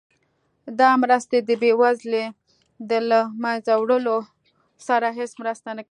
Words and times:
دا 0.79 0.89
مرستې 1.03 1.37
د 1.49 1.51
بیوزلۍ 1.61 2.25
د 2.89 2.91
له 3.09 3.19
مینځه 3.41 3.73
وړلو 3.77 4.17
سره 4.87 5.07
هیڅ 5.19 5.31
مرسته 5.41 5.69
نه 5.71 5.75
کوي. 5.75 5.79